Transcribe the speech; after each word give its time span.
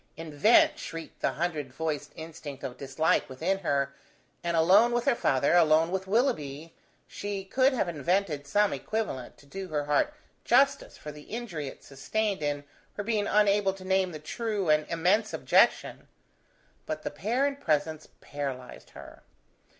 Invent! 0.17 0.79
shrieked 0.79 1.21
the 1.21 1.33
hundred 1.33 1.71
voiced 1.71 2.11
instinct 2.15 2.63
of 2.63 2.75
dislike 2.75 3.29
within 3.29 3.59
her, 3.59 3.93
and 4.43 4.57
alone 4.57 4.93
with 4.93 5.05
her 5.05 5.13
father, 5.13 5.53
alone 5.53 5.91
with 5.91 6.07
Willoughby, 6.07 6.73
she 7.05 7.45
could 7.45 7.71
have 7.73 7.87
invented 7.87 8.47
some 8.47 8.73
equivalent, 8.73 9.37
to 9.37 9.45
do 9.45 9.67
her 9.67 9.83
heart 9.85 10.11
justice 10.43 10.97
for 10.97 11.11
the 11.11 11.29
injury 11.29 11.67
it 11.67 11.83
sustained 11.83 12.41
in 12.41 12.63
her 12.95 13.03
being 13.03 13.27
unable 13.27 13.73
to 13.73 13.85
name 13.85 14.11
the 14.11 14.17
true 14.17 14.69
and 14.71 14.87
immense 14.89 15.33
objection: 15.35 16.07
but 16.87 17.03
the 17.03 17.11
pair 17.11 17.45
in 17.45 17.55
presence 17.55 18.07
paralyzed 18.21 18.89
her. 18.97 19.21